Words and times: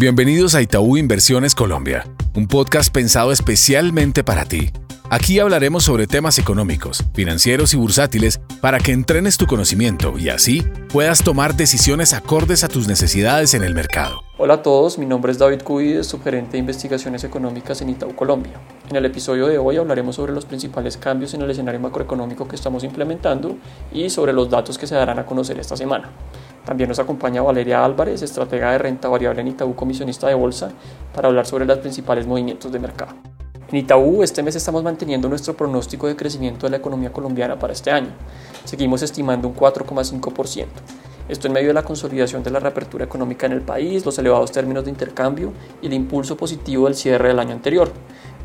Bienvenidos 0.00 0.54
a 0.54 0.62
Itaú 0.62 0.96
Inversiones 0.96 1.56
Colombia, 1.56 2.06
un 2.36 2.46
podcast 2.46 2.94
pensado 2.94 3.32
especialmente 3.32 4.22
para 4.22 4.44
ti. 4.44 4.70
Aquí 5.10 5.40
hablaremos 5.40 5.82
sobre 5.82 6.06
temas 6.06 6.38
económicos, 6.38 7.02
financieros 7.14 7.74
y 7.74 7.78
bursátiles 7.78 8.40
para 8.60 8.78
que 8.78 8.92
entrenes 8.92 9.38
tu 9.38 9.46
conocimiento 9.46 10.16
y 10.16 10.28
así 10.28 10.62
puedas 10.92 11.24
tomar 11.24 11.56
decisiones 11.56 12.12
acordes 12.12 12.62
a 12.62 12.68
tus 12.68 12.86
necesidades 12.86 13.54
en 13.54 13.64
el 13.64 13.74
mercado. 13.74 14.22
Hola 14.36 14.54
a 14.54 14.62
todos, 14.62 14.98
mi 14.98 15.06
nombre 15.06 15.32
es 15.32 15.38
David 15.38 15.62
Cuides, 15.62 16.06
subgerente 16.06 16.52
de 16.52 16.58
investigaciones 16.58 17.24
económicas 17.24 17.82
en 17.82 17.88
Itaú 17.88 18.14
Colombia. 18.14 18.52
En 18.88 18.94
el 18.94 19.04
episodio 19.04 19.48
de 19.48 19.58
hoy 19.58 19.78
hablaremos 19.78 20.14
sobre 20.14 20.32
los 20.32 20.44
principales 20.44 20.96
cambios 20.96 21.34
en 21.34 21.42
el 21.42 21.50
escenario 21.50 21.80
macroeconómico 21.80 22.46
que 22.46 22.54
estamos 22.54 22.84
implementando 22.84 23.56
y 23.92 24.10
sobre 24.10 24.32
los 24.32 24.48
datos 24.48 24.78
que 24.78 24.86
se 24.86 24.94
darán 24.94 25.18
a 25.18 25.26
conocer 25.26 25.58
esta 25.58 25.76
semana. 25.76 26.12
También 26.68 26.90
nos 26.90 26.98
acompaña 26.98 27.40
Valeria 27.40 27.82
Álvarez, 27.82 28.20
estratega 28.20 28.72
de 28.72 28.76
renta 28.76 29.08
variable 29.08 29.40
en 29.40 29.48
Itaú 29.48 29.74
Comisionista 29.74 30.28
de 30.28 30.34
Bolsa, 30.34 30.70
para 31.14 31.28
hablar 31.28 31.46
sobre 31.46 31.64
los 31.64 31.78
principales 31.78 32.26
movimientos 32.26 32.70
de 32.70 32.78
mercado. 32.78 33.14
En 33.70 33.76
Itaú, 33.78 34.22
este 34.22 34.42
mes 34.42 34.54
estamos 34.54 34.82
manteniendo 34.82 35.30
nuestro 35.30 35.56
pronóstico 35.56 36.08
de 36.08 36.14
crecimiento 36.14 36.66
de 36.66 36.72
la 36.72 36.76
economía 36.76 37.10
colombiana 37.10 37.58
para 37.58 37.72
este 37.72 37.90
año. 37.90 38.10
Seguimos 38.66 39.00
estimando 39.00 39.48
un 39.48 39.56
4,5%. 39.56 40.66
Esto 41.26 41.46
en 41.46 41.54
medio 41.54 41.68
de 41.68 41.74
la 41.74 41.84
consolidación 41.84 42.42
de 42.42 42.50
la 42.50 42.60
reapertura 42.60 43.06
económica 43.06 43.46
en 43.46 43.52
el 43.52 43.62
país, 43.62 44.04
los 44.04 44.18
elevados 44.18 44.52
términos 44.52 44.84
de 44.84 44.90
intercambio 44.90 45.54
y 45.80 45.86
el 45.86 45.94
impulso 45.94 46.36
positivo 46.36 46.84
del 46.84 46.96
cierre 46.96 47.28
del 47.28 47.38
año 47.38 47.52
anterior. 47.52 47.90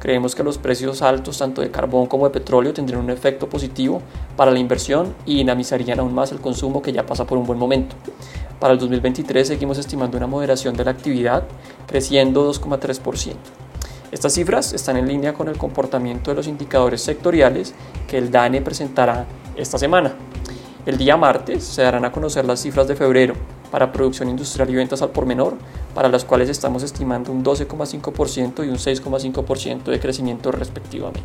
Creemos 0.03 0.35
que 0.35 0.43
los 0.43 0.57
precios 0.57 1.01
altos 1.01 1.37
tanto 1.37 1.61
de 1.61 1.71
carbón 1.71 2.07
como 2.07 2.25
de 2.25 2.31
petróleo 2.31 2.73
tendrían 2.73 3.01
un 3.01 3.09
efecto 3.09 3.47
positivo 3.47 4.01
para 4.35 4.51
la 4.51 4.59
inversión 4.59 5.15
y 5.25 5.37
dinamizarían 5.37 6.01
aún 6.01 6.13
más 6.13 6.33
el 6.33 6.41
consumo 6.41 6.81
que 6.81 6.91
ya 6.91 7.05
pasa 7.05 7.25
por 7.25 7.37
un 7.37 7.45
buen 7.45 7.57
momento. 7.57 7.95
Para 8.59 8.73
el 8.73 8.79
2023 8.79 9.47
seguimos 9.47 9.77
estimando 9.77 10.17
una 10.17 10.27
moderación 10.27 10.75
de 10.75 10.83
la 10.83 10.91
actividad, 10.91 11.43
creciendo 11.87 12.51
2,3%. 12.51 13.35
Estas 14.11 14.33
cifras 14.33 14.73
están 14.73 14.97
en 14.97 15.07
línea 15.07 15.33
con 15.33 15.47
el 15.47 15.57
comportamiento 15.57 16.31
de 16.31 16.35
los 16.35 16.47
indicadores 16.47 17.01
sectoriales 17.01 17.73
que 18.05 18.17
el 18.17 18.29
DANE 18.29 18.61
presentará 18.61 19.25
esta 19.55 19.77
semana. 19.77 20.15
El 20.85 20.97
día 20.97 21.15
martes 21.15 21.63
se 21.63 21.81
darán 21.81 22.03
a 22.03 22.11
conocer 22.11 22.43
las 22.43 22.59
cifras 22.59 22.89
de 22.89 22.97
febrero 22.97 23.35
para 23.71 23.93
producción 23.93 24.27
industrial 24.27 24.69
y 24.69 24.75
ventas 24.75 25.01
al 25.01 25.11
por 25.11 25.25
menor, 25.25 25.55
para 25.93 26.09
las 26.09 26.25
cuales 26.25 26.49
estamos 26.49 26.83
estimando 26.83 27.31
un 27.31 27.43
12,5% 27.43 28.65
y 28.65 28.69
un 28.69 28.77
6,5% 28.77 29.83
de 29.83 29.99
crecimiento 29.99 30.51
respectivamente. 30.51 31.23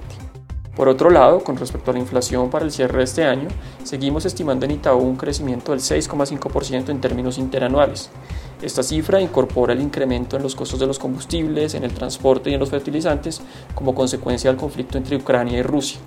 Por 0.76 0.88
otro 0.88 1.10
lado, 1.10 1.42
con 1.42 1.56
respecto 1.56 1.90
a 1.90 1.94
la 1.94 2.00
inflación 2.00 2.50
para 2.50 2.64
el 2.64 2.70
cierre 2.70 2.98
de 2.98 3.04
este 3.04 3.24
año, 3.24 3.48
seguimos 3.82 4.24
estimando 4.26 4.64
en 4.64 4.72
Itaú 4.72 5.00
un 5.00 5.16
crecimiento 5.16 5.72
del 5.72 5.80
6,5% 5.80 6.90
en 6.90 7.00
términos 7.00 7.38
interanuales. 7.38 8.10
Esta 8.62 8.82
cifra 8.82 9.20
incorpora 9.20 9.72
el 9.72 9.80
incremento 9.80 10.36
en 10.36 10.42
los 10.42 10.54
costos 10.54 10.78
de 10.78 10.86
los 10.86 10.98
combustibles, 10.98 11.74
en 11.74 11.84
el 11.84 11.92
transporte 11.92 12.50
y 12.50 12.54
en 12.54 12.60
los 12.60 12.70
fertilizantes 12.70 13.40
como 13.74 13.94
consecuencia 13.94 14.50
del 14.50 14.58
conflicto 14.58 14.98
entre 14.98 15.16
Ucrania 15.16 15.58
y 15.58 15.62
Rusia 15.62 16.00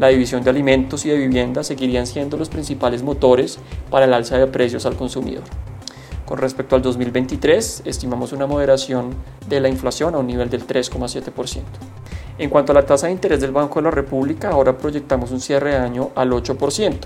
la 0.00 0.08
división 0.08 0.42
de 0.42 0.50
alimentos 0.50 1.04
y 1.04 1.10
de 1.10 1.16
vivienda 1.18 1.62
seguirían 1.62 2.06
siendo 2.06 2.36
los 2.36 2.48
principales 2.48 3.02
motores 3.02 3.58
para 3.90 4.06
el 4.06 4.14
alza 4.14 4.38
de 4.38 4.46
precios 4.46 4.86
al 4.86 4.96
consumidor. 4.96 5.44
Con 6.30 6.38
respecto 6.38 6.76
al 6.76 6.82
2023, 6.82 7.82
estimamos 7.86 8.32
una 8.32 8.46
moderación 8.46 9.16
de 9.48 9.58
la 9.58 9.68
inflación 9.68 10.14
a 10.14 10.18
un 10.18 10.28
nivel 10.28 10.48
del 10.48 10.64
3,7%. 10.64 11.62
En 12.38 12.48
cuanto 12.48 12.70
a 12.70 12.76
la 12.76 12.86
tasa 12.86 13.08
de 13.08 13.12
interés 13.14 13.40
del 13.40 13.50
Banco 13.50 13.80
de 13.80 13.86
la 13.86 13.90
República, 13.90 14.50
ahora 14.50 14.78
proyectamos 14.78 15.32
un 15.32 15.40
cierre 15.40 15.72
de 15.72 15.78
año 15.78 16.10
al 16.14 16.30
8%. 16.30 16.98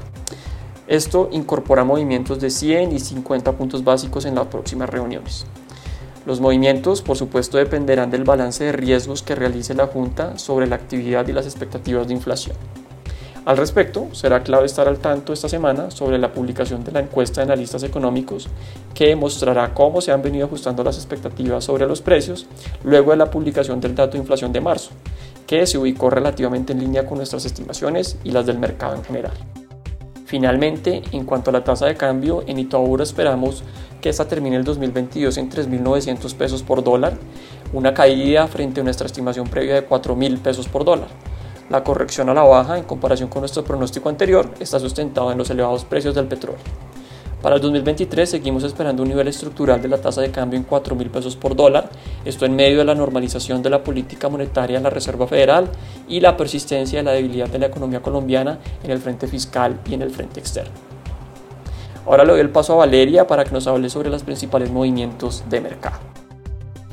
Esto 0.86 1.30
incorpora 1.32 1.84
movimientos 1.84 2.38
de 2.38 2.50
100 2.50 2.92
y 2.92 3.00
50 3.00 3.52
puntos 3.52 3.82
básicos 3.82 4.26
en 4.26 4.34
las 4.34 4.48
próximas 4.48 4.90
reuniones. 4.90 5.46
Los 6.26 6.42
movimientos, 6.42 7.00
por 7.00 7.16
supuesto, 7.16 7.56
dependerán 7.56 8.10
del 8.10 8.24
balance 8.24 8.62
de 8.62 8.72
riesgos 8.72 9.22
que 9.22 9.34
realice 9.34 9.72
la 9.72 9.86
Junta 9.86 10.36
sobre 10.36 10.66
la 10.66 10.76
actividad 10.76 11.26
y 11.28 11.32
las 11.32 11.46
expectativas 11.46 12.06
de 12.08 12.12
inflación. 12.12 12.56
Al 13.44 13.58
respecto, 13.58 14.08
será 14.12 14.42
clave 14.42 14.64
estar 14.64 14.88
al 14.88 14.98
tanto 14.98 15.34
esta 15.34 15.50
semana 15.50 15.90
sobre 15.90 16.18
la 16.18 16.32
publicación 16.32 16.82
de 16.82 16.92
la 16.92 17.00
encuesta 17.00 17.42
de 17.42 17.52
analistas 17.52 17.82
económicos 17.82 18.48
que 18.94 19.14
mostrará 19.16 19.74
cómo 19.74 20.00
se 20.00 20.12
han 20.12 20.22
venido 20.22 20.46
ajustando 20.46 20.82
las 20.82 20.96
expectativas 20.96 21.62
sobre 21.64 21.86
los 21.86 22.00
precios 22.00 22.46
luego 22.84 23.10
de 23.10 23.18
la 23.18 23.30
publicación 23.30 23.82
del 23.82 23.94
dato 23.94 24.12
de 24.12 24.18
inflación 24.18 24.50
de 24.50 24.62
marzo, 24.62 24.92
que 25.46 25.66
se 25.66 25.76
ubicó 25.76 26.08
relativamente 26.08 26.72
en 26.72 26.80
línea 26.80 27.06
con 27.06 27.18
nuestras 27.18 27.44
estimaciones 27.44 28.16
y 28.24 28.30
las 28.30 28.46
del 28.46 28.58
mercado 28.58 28.94
en 28.94 29.04
general. 29.04 29.34
Finalmente, 30.24 31.02
en 31.12 31.26
cuanto 31.26 31.50
a 31.50 31.52
la 31.52 31.64
tasa 31.64 31.84
de 31.84 31.96
cambio, 31.96 32.44
en 32.46 32.58
Itaú 32.58 32.96
esperamos 33.02 33.62
que 34.00 34.08
esta 34.08 34.26
termine 34.26 34.56
el 34.56 34.64
2022 34.64 35.36
en 35.36 35.50
3.900 35.50 36.34
pesos 36.34 36.62
por 36.62 36.82
dólar, 36.82 37.18
una 37.74 37.92
caída 37.92 38.46
frente 38.46 38.80
a 38.80 38.84
nuestra 38.84 39.06
estimación 39.06 39.46
previa 39.48 39.74
de 39.74 39.86
4.000 39.86 40.38
pesos 40.38 40.66
por 40.66 40.86
dólar. 40.86 41.08
La 41.70 41.82
corrección 41.82 42.28
a 42.28 42.34
la 42.34 42.42
baja 42.42 42.76
en 42.76 42.84
comparación 42.84 43.30
con 43.30 43.40
nuestro 43.40 43.64
pronóstico 43.64 44.10
anterior 44.10 44.50
está 44.60 44.78
sustentado 44.78 45.32
en 45.32 45.38
los 45.38 45.48
elevados 45.48 45.84
precios 45.84 46.14
del 46.14 46.26
petróleo. 46.26 46.60
Para 47.40 47.56
el 47.56 47.62
2023 47.62 48.28
seguimos 48.28 48.64
esperando 48.64 49.02
un 49.02 49.08
nivel 49.08 49.28
estructural 49.28 49.80
de 49.80 49.88
la 49.88 49.98
tasa 49.98 50.20
de 50.20 50.30
cambio 50.30 50.58
en 50.58 50.64
4 50.64 50.94
mil 50.94 51.10
pesos 51.10 51.36
por 51.36 51.54
dólar, 51.54 51.90
esto 52.24 52.46
en 52.46 52.56
medio 52.56 52.78
de 52.78 52.84
la 52.84 52.94
normalización 52.94 53.62
de 53.62 53.70
la 53.70 53.84
política 53.84 54.28
monetaria 54.28 54.78
de 54.78 54.82
la 54.82 54.90
Reserva 54.90 55.26
Federal 55.26 55.68
y 56.08 56.20
la 56.20 56.36
persistencia 56.36 57.00
de 57.00 57.02
la 57.02 57.12
debilidad 57.12 57.48
de 57.48 57.58
la 57.58 57.66
economía 57.66 58.00
colombiana 58.00 58.58
en 58.82 58.90
el 58.90 58.98
frente 58.98 59.26
fiscal 59.26 59.78
y 59.86 59.94
en 59.94 60.02
el 60.02 60.10
frente 60.10 60.40
externo. 60.40 60.72
Ahora 62.06 62.24
le 62.24 62.32
doy 62.32 62.40
el 62.40 62.50
paso 62.50 62.74
a 62.74 62.76
Valeria 62.76 63.26
para 63.26 63.44
que 63.44 63.52
nos 63.52 63.66
hable 63.66 63.88
sobre 63.88 64.10
los 64.10 64.22
principales 64.22 64.70
movimientos 64.70 65.44
de 65.48 65.60
mercado. 65.60 66.23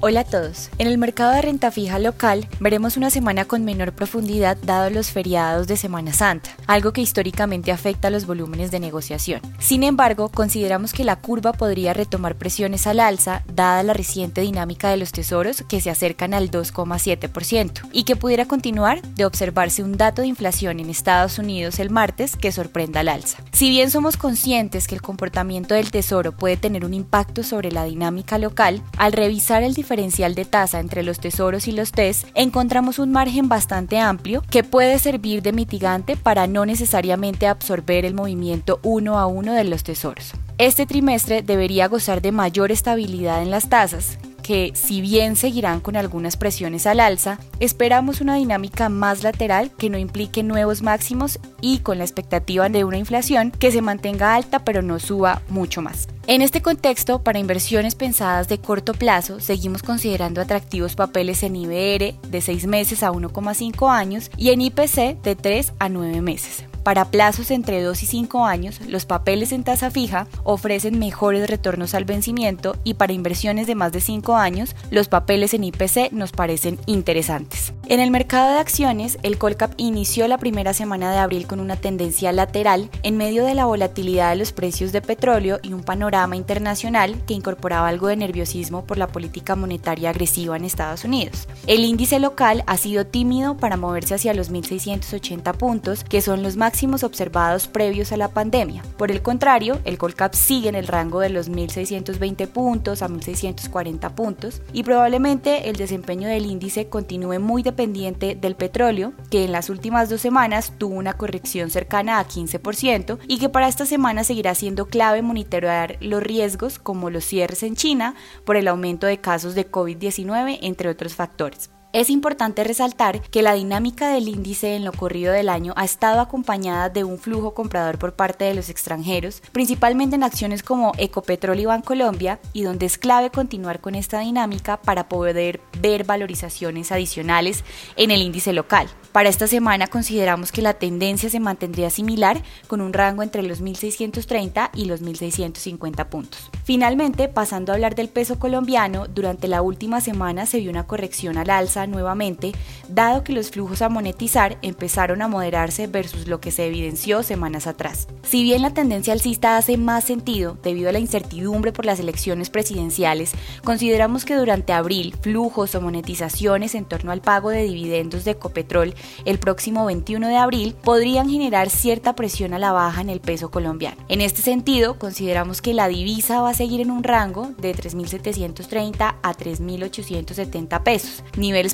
Hola 0.03 0.21
a 0.21 0.23
todos. 0.23 0.71
En 0.79 0.87
el 0.87 0.97
mercado 0.97 1.31
de 1.31 1.43
renta 1.43 1.69
fija 1.69 1.99
local 1.99 2.47
veremos 2.59 2.97
una 2.97 3.11
semana 3.11 3.45
con 3.45 3.63
menor 3.63 3.93
profundidad 3.93 4.57
dado 4.57 4.89
los 4.89 5.11
feriados 5.11 5.67
de 5.67 5.77
Semana 5.77 6.11
Santa, 6.11 6.49
algo 6.65 6.91
que 6.91 7.01
históricamente 7.01 7.71
afecta 7.71 8.09
los 8.09 8.25
volúmenes 8.25 8.71
de 8.71 8.79
negociación. 8.79 9.41
Sin 9.59 9.83
embargo, 9.83 10.29
consideramos 10.29 10.93
que 10.93 11.03
la 11.03 11.17
curva 11.17 11.53
podría 11.53 11.93
retomar 11.93 12.35
presiones 12.35 12.87
al 12.87 12.99
alza 12.99 13.43
dada 13.53 13.83
la 13.83 13.93
reciente 13.93 14.41
dinámica 14.41 14.89
de 14.89 14.97
los 14.97 15.11
tesoros 15.11 15.63
que 15.69 15.81
se 15.81 15.91
acercan 15.91 16.33
al 16.33 16.49
2,7% 16.49 17.87
y 17.91 18.03
que 18.03 18.15
pudiera 18.15 18.47
continuar 18.47 19.03
de 19.03 19.25
observarse 19.25 19.83
un 19.83 19.97
dato 19.97 20.23
de 20.23 20.29
inflación 20.29 20.79
en 20.79 20.89
Estados 20.89 21.37
Unidos 21.37 21.77
el 21.77 21.91
martes 21.91 22.35
que 22.35 22.51
sorprenda 22.51 23.01
al 23.01 23.09
alza. 23.09 23.37
Si 23.51 23.69
bien 23.69 23.91
somos 23.91 24.17
conscientes 24.17 24.87
que 24.87 24.95
el 24.95 25.03
comportamiento 25.03 25.75
del 25.75 25.91
tesoro 25.91 26.31
puede 26.31 26.57
tener 26.57 26.85
un 26.85 26.95
impacto 26.95 27.43
sobre 27.43 27.71
la 27.71 27.83
dinámica 27.83 28.39
local, 28.39 28.81
al 28.97 29.13
revisar 29.13 29.61
el 29.61 29.75
de 29.91 30.45
tasa 30.45 30.79
entre 30.79 31.03
los 31.03 31.19
tesoros 31.19 31.67
y 31.67 31.73
los 31.73 31.91
TES, 31.91 32.25
encontramos 32.33 32.97
un 32.97 33.11
margen 33.11 33.49
bastante 33.49 33.99
amplio 33.99 34.41
que 34.49 34.63
puede 34.63 34.97
servir 34.99 35.41
de 35.41 35.51
mitigante 35.51 36.15
para 36.15 36.47
no 36.47 36.65
necesariamente 36.65 37.45
absorber 37.45 38.05
el 38.05 38.13
movimiento 38.13 38.79
uno 38.83 39.19
a 39.19 39.25
uno 39.25 39.53
de 39.53 39.65
los 39.65 39.83
tesoros. 39.83 40.31
Este 40.57 40.85
trimestre 40.85 41.41
debería 41.41 41.89
gozar 41.89 42.21
de 42.21 42.31
mayor 42.31 42.71
estabilidad 42.71 43.41
en 43.41 43.51
las 43.51 43.67
tasas, 43.67 44.17
que 44.51 44.73
si 44.75 44.99
bien 44.99 45.37
seguirán 45.37 45.79
con 45.79 45.95
algunas 45.95 46.35
presiones 46.35 46.85
al 46.85 46.99
alza, 46.99 47.39
esperamos 47.61 48.19
una 48.19 48.35
dinámica 48.35 48.89
más 48.89 49.23
lateral 49.23 49.71
que 49.71 49.89
no 49.89 49.97
implique 49.97 50.43
nuevos 50.43 50.81
máximos 50.81 51.39
y 51.61 51.79
con 51.79 51.99
la 51.99 52.03
expectativa 52.03 52.67
de 52.67 52.83
una 52.83 52.97
inflación 52.97 53.51
que 53.51 53.71
se 53.71 53.81
mantenga 53.81 54.35
alta 54.35 54.59
pero 54.65 54.81
no 54.81 54.99
suba 54.99 55.41
mucho 55.47 55.81
más. 55.81 56.09
En 56.27 56.41
este 56.41 56.61
contexto, 56.61 57.23
para 57.23 57.39
inversiones 57.39 57.95
pensadas 57.95 58.49
de 58.49 58.57
corto 58.57 58.93
plazo, 58.93 59.39
seguimos 59.39 59.83
considerando 59.83 60.41
atractivos 60.41 60.95
papeles 60.95 61.43
en 61.43 61.55
IBR 61.55 62.15
de 62.21 62.41
6 62.41 62.67
meses 62.67 63.03
a 63.03 63.11
1,5 63.13 63.89
años 63.89 64.29
y 64.35 64.49
en 64.49 64.59
IPC 64.59 65.21
de 65.23 65.37
3 65.37 65.71
a 65.79 65.87
9 65.87 66.21
meses. 66.21 66.65
Para 66.83 67.05
plazos 67.05 67.51
entre 67.51 67.81
2 67.83 68.01
y 68.01 68.05
5 68.07 68.45
años, 68.45 68.81
los 68.87 69.05
papeles 69.05 69.51
en 69.51 69.63
tasa 69.63 69.91
fija 69.91 70.27
ofrecen 70.43 70.97
mejores 70.97 71.47
retornos 71.47 71.93
al 71.93 72.05
vencimiento 72.05 72.75
y 72.83 72.95
para 72.95 73.13
inversiones 73.13 73.67
de 73.67 73.75
más 73.75 73.91
de 73.91 74.01
5 74.01 74.35
años, 74.35 74.75
los 74.89 75.07
papeles 75.07 75.53
en 75.53 75.63
IPC 75.63 76.11
nos 76.11 76.31
parecen 76.31 76.79
interesantes. 76.87 77.73
En 77.91 77.99
el 77.99 78.09
mercado 78.09 78.53
de 78.53 78.59
acciones, 78.59 79.17
el 79.21 79.37
Colcap 79.37 79.73
inició 79.75 80.25
la 80.29 80.37
primera 80.37 80.73
semana 80.73 81.11
de 81.11 81.17
abril 81.17 81.45
con 81.45 81.59
una 81.59 81.75
tendencia 81.75 82.31
lateral 82.31 82.89
en 83.03 83.17
medio 83.17 83.43
de 83.43 83.53
la 83.53 83.65
volatilidad 83.65 84.29
de 84.29 84.37
los 84.37 84.53
precios 84.53 84.93
de 84.93 85.01
petróleo 85.01 85.59
y 85.61 85.73
un 85.73 85.83
panorama 85.83 86.37
internacional 86.37 87.21
que 87.27 87.33
incorporaba 87.33 87.89
algo 87.89 88.07
de 88.07 88.15
nerviosismo 88.15 88.85
por 88.85 88.97
la 88.97 89.07
política 89.07 89.57
monetaria 89.57 90.09
agresiva 90.09 90.55
en 90.55 90.63
Estados 90.63 91.03
Unidos. 91.03 91.49
El 91.67 91.83
índice 91.83 92.21
local 92.21 92.63
ha 92.65 92.77
sido 92.77 93.05
tímido 93.05 93.57
para 93.57 93.75
moverse 93.75 94.15
hacia 94.15 94.33
los 94.33 94.53
1.680 94.53 95.53
puntos, 95.57 96.05
que 96.05 96.21
son 96.21 96.43
los 96.43 96.55
máximos 96.55 97.03
observados 97.03 97.67
previos 97.67 98.13
a 98.13 98.17
la 98.17 98.29
pandemia. 98.29 98.83
Por 98.97 99.11
el 99.11 99.21
contrario, 99.21 99.81
el 99.83 99.97
Colcap 99.97 100.33
sigue 100.33 100.69
en 100.69 100.75
el 100.75 100.87
rango 100.87 101.19
de 101.19 101.27
los 101.27 101.51
1.620 101.51 102.47
puntos 102.47 103.01
a 103.01 103.09
1.640 103.09 104.13
puntos 104.13 104.61
y 104.71 104.83
probablemente 104.83 105.67
el 105.69 105.75
desempeño 105.75 106.29
del 106.29 106.45
índice 106.45 106.87
continúe 106.87 107.37
muy 107.41 107.63
dependiente 107.63 107.80
dependiente 107.81 108.35
del 108.35 108.55
petróleo, 108.55 109.13
que 109.31 109.43
en 109.43 109.51
las 109.51 109.71
últimas 109.71 110.07
dos 110.07 110.21
semanas 110.21 110.73
tuvo 110.77 110.93
una 110.93 111.13
corrección 111.13 111.71
cercana 111.71 112.19
a 112.19 112.27
15% 112.27 113.17
y 113.27 113.39
que 113.39 113.49
para 113.49 113.67
esta 113.67 113.87
semana 113.87 114.23
seguirá 114.23 114.53
siendo 114.53 114.85
clave 114.85 115.23
monitorear 115.23 115.97
los 115.99 116.21
riesgos 116.21 116.77
como 116.77 117.09
los 117.09 117.25
cierres 117.25 117.63
en 117.63 117.75
China 117.75 118.13
por 118.45 118.55
el 118.55 118.67
aumento 118.67 119.07
de 119.07 119.19
casos 119.19 119.55
de 119.55 119.69
COVID-19, 119.69 120.59
entre 120.61 120.89
otros 120.89 121.15
factores. 121.15 121.71
Es 121.93 122.09
importante 122.09 122.63
resaltar 122.63 123.19
que 123.19 123.41
la 123.41 123.53
dinámica 123.53 124.13
del 124.13 124.29
índice 124.29 124.77
en 124.77 124.85
lo 124.85 124.93
corrido 124.93 125.33
del 125.33 125.49
año 125.49 125.73
ha 125.75 125.83
estado 125.83 126.21
acompañada 126.21 126.87
de 126.87 127.03
un 127.03 127.19
flujo 127.19 127.53
comprador 127.53 127.99
por 127.99 128.13
parte 128.13 128.45
de 128.45 128.53
los 128.53 128.69
extranjeros, 128.69 129.43
principalmente 129.51 130.15
en 130.15 130.23
acciones 130.23 130.63
como 130.63 130.93
Ecopetrol 130.97 131.59
y 131.59 131.65
Bancolombia, 131.65 132.39
y 132.53 132.61
donde 132.61 132.85
es 132.85 132.97
clave 132.97 133.29
continuar 133.29 133.81
con 133.81 133.95
esta 133.95 134.21
dinámica 134.21 134.77
para 134.77 135.09
poder 135.09 135.59
ver 135.81 136.05
valorizaciones 136.05 136.93
adicionales 136.93 137.65
en 137.97 138.11
el 138.11 138.21
índice 138.21 138.53
local. 138.53 138.87
Para 139.11 139.27
esta 139.27 139.47
semana 139.47 139.87
consideramos 139.87 140.53
que 140.53 140.61
la 140.61 140.75
tendencia 140.75 141.29
se 141.29 141.41
mantendría 141.41 141.89
similar 141.89 142.41
con 142.67 142.79
un 142.79 142.93
rango 142.93 143.21
entre 143.21 143.43
los 143.43 143.61
1.630 143.61 144.69
y 144.73 144.85
los 144.85 145.01
1.650 145.03 146.05
puntos. 146.07 146.49
Finalmente, 146.63 147.27
pasando 147.27 147.73
a 147.73 147.75
hablar 147.75 147.95
del 147.95 148.07
peso 148.07 148.39
colombiano, 148.39 149.07
durante 149.07 149.49
la 149.49 149.61
última 149.61 149.99
semana 149.99 150.45
se 150.45 150.59
vio 150.59 150.69
una 150.69 150.87
corrección 150.87 151.37
al 151.37 151.49
alza 151.49 151.80
nuevamente, 151.87 152.51
dado 152.87 153.23
que 153.23 153.33
los 153.33 153.51
flujos 153.51 153.81
a 153.81 153.89
monetizar 153.89 154.57
empezaron 154.61 155.21
a 155.21 155.27
moderarse 155.27 155.87
versus 155.87 156.27
lo 156.27 156.39
que 156.39 156.51
se 156.51 156.67
evidenció 156.67 157.23
semanas 157.23 157.67
atrás. 157.67 158.07
Si 158.23 158.43
bien 158.43 158.61
la 158.61 158.73
tendencia 158.73 159.13
alcista 159.13 159.57
hace 159.57 159.77
más 159.77 160.03
sentido 160.03 160.57
debido 160.63 160.89
a 160.89 160.91
la 160.91 160.99
incertidumbre 160.99 161.71
por 161.71 161.85
las 161.85 161.99
elecciones 161.99 162.49
presidenciales, 162.49 163.31
consideramos 163.63 164.25
que 164.25 164.35
durante 164.35 164.73
abril 164.73 165.15
flujos 165.21 165.75
o 165.75 165.81
monetizaciones 165.81 166.75
en 166.75 166.85
torno 166.85 167.11
al 167.11 167.21
pago 167.21 167.49
de 167.49 167.63
dividendos 167.63 168.25
de 168.25 168.31
Ecopetrol 168.31 168.93
el 169.25 169.39
próximo 169.39 169.85
21 169.85 170.27
de 170.27 170.37
abril 170.37 170.75
podrían 170.83 171.29
generar 171.29 171.69
cierta 171.69 172.15
presión 172.15 172.53
a 172.53 172.59
la 172.59 172.71
baja 172.71 173.01
en 173.01 173.09
el 173.09 173.19
peso 173.19 173.51
colombiano. 173.51 173.97
En 174.07 174.21
este 174.21 174.41
sentido, 174.41 174.97
consideramos 174.97 175.61
que 175.61 175.73
la 175.73 175.87
divisa 175.87 176.41
va 176.41 176.51
a 176.51 176.53
seguir 176.53 176.81
en 176.81 176.91
un 176.91 177.03
rango 177.03 177.51
de 177.57 177.75
3.730 177.75 179.15
a 179.21 179.33
3.870 179.33 180.83
pesos. 180.83 181.23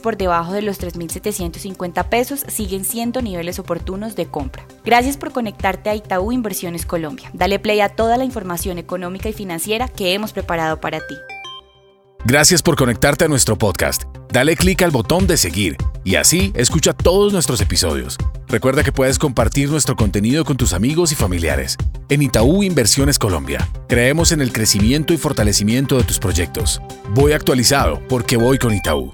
Por 0.01 0.17
debajo 0.17 0.53
de 0.53 0.61
los 0.61 0.79
3.750 0.79 2.09
pesos 2.09 2.45
siguen 2.47 2.85
siendo 2.85 3.21
niveles 3.21 3.59
oportunos 3.59 4.15
de 4.15 4.27
compra. 4.27 4.65
Gracias 4.85 5.17
por 5.17 5.31
conectarte 5.31 5.89
a 5.89 5.95
Itaú 5.95 6.31
Inversiones 6.31 6.85
Colombia. 6.85 7.29
Dale 7.33 7.59
play 7.59 7.81
a 7.81 7.89
toda 7.89 8.17
la 8.17 8.23
información 8.23 8.77
económica 8.77 9.29
y 9.29 9.33
financiera 9.33 9.87
que 9.87 10.13
hemos 10.13 10.33
preparado 10.33 10.79
para 10.79 10.99
ti. 10.99 11.15
Gracias 12.25 12.61
por 12.61 12.75
conectarte 12.75 13.25
a 13.25 13.27
nuestro 13.27 13.57
podcast. 13.57 14.03
Dale 14.31 14.55
clic 14.55 14.81
al 14.81 14.91
botón 14.91 15.27
de 15.27 15.37
seguir 15.37 15.77
y 16.03 16.15
así 16.15 16.51
escucha 16.55 16.93
todos 16.93 17.31
nuestros 17.31 17.61
episodios. 17.61 18.17
Recuerda 18.47 18.83
que 18.83 18.91
puedes 18.91 19.17
compartir 19.17 19.69
nuestro 19.69 19.95
contenido 19.95 20.43
con 20.43 20.57
tus 20.57 20.73
amigos 20.73 21.11
y 21.11 21.15
familiares. 21.15 21.77
En 22.09 22.21
Itaú 22.21 22.63
Inversiones 22.63 23.19
Colombia, 23.19 23.67
creemos 23.87 24.31
en 24.31 24.41
el 24.41 24.51
crecimiento 24.51 25.13
y 25.13 25.17
fortalecimiento 25.17 25.97
de 25.97 26.03
tus 26.03 26.19
proyectos. 26.19 26.81
Voy 27.13 27.31
actualizado 27.31 28.01
porque 28.09 28.37
voy 28.37 28.57
con 28.57 28.73
Itaú. 28.73 29.13